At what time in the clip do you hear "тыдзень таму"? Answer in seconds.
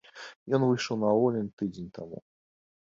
1.61-2.27